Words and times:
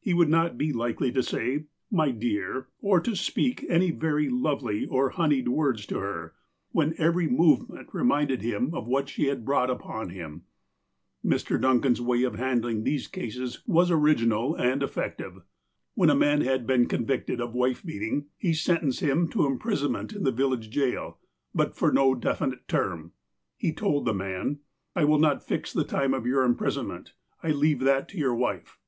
He 0.00 0.14
would 0.14 0.30
not 0.30 0.56
be 0.56 0.72
likely 0.72 1.12
to 1.12 1.22
say: 1.22 1.64
'My 1.90 2.10
dear,' 2.10 2.68
or 2.80 3.00
to 3.00 3.14
speak 3.14 3.66
any 3.68 3.92
veiy 3.92 4.30
lovely 4.32 4.86
or 4.86 5.10
honeyed 5.10 5.48
words 5.48 5.84
to 5.88 5.98
her, 5.98 6.32
when 6.72 6.94
FROM 6.94 6.96
JUDGE 6.96 6.96
DUNCAN'S 6.96 6.96
DOCKET 6.96 7.28
205 7.28 7.28
every 7.28 7.44
movement 7.76 7.88
reminded 7.92 8.40
him 8.40 8.70
of 8.72 8.86
what 8.86 9.10
she 9.10 9.24
had 9.26 9.44
brought 9.44 9.68
upon 9.68 10.08
him." 10.08 10.44
Mr. 11.22 11.60
Duncan's 11.60 12.00
way 12.00 12.22
of 12.22 12.36
handling 12.36 12.82
these 12.84 13.08
cases 13.08 13.62
was 13.66 13.90
original 13.90 14.54
and 14.54 14.82
effective. 14.82 15.42
When 15.92 16.08
a 16.08 16.14
man 16.14 16.40
had 16.40 16.66
been 16.66 16.86
convicted 16.86 17.38
of 17.38 17.52
wife 17.52 17.84
beating, 17.84 18.28
he 18.38 18.54
sentenced 18.54 19.00
him 19.00 19.28
to 19.32 19.44
imprisonment 19.44 20.14
in 20.14 20.22
the 20.24 20.32
village 20.32 20.70
jail, 20.70 21.18
but 21.54 21.76
for 21.76 21.92
no 21.92 22.14
definite 22.14 22.66
term. 22.68 23.12
He 23.54 23.74
told 23.74 24.06
the 24.06 24.14
man:'' 24.14 24.60
I 24.96 25.04
will 25.04 25.18
not 25.18 25.44
fix 25.46 25.74
the 25.74 25.84
time 25.84 26.14
of 26.14 26.26
your 26.26 26.48
imjjrisonment. 26.48 27.08
I 27.42 27.50
leave 27.50 27.80
that 27.80 28.08
to 28.08 28.16
your 28.16 28.34
wife. 28.34 28.78